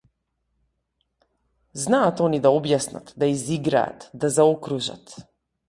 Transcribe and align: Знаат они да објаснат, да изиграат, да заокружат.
Знаат 1.83 2.17
они 2.29 2.39
да 2.45 2.49
објаснат, 2.57 3.13
да 3.21 3.25
изиграат, 3.37 4.09
да 4.25 4.33
заокружат. 4.39 5.05